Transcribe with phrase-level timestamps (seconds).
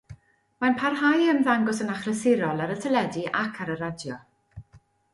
[0.63, 4.21] Mae'n parhau i ymddangos yn achlysurol ar y teledu ac ar y radio.